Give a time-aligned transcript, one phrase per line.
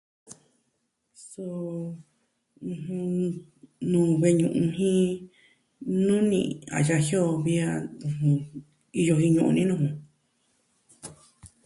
[1.27, 1.45] Su...
[2.69, 3.11] ɨjɨn...
[3.91, 5.01] nuu ve'i ñu'un jin
[6.05, 6.39] nuni
[6.75, 7.69] a yaji o vi a
[9.01, 9.89] iyo vii ñu'un ni nuu ju.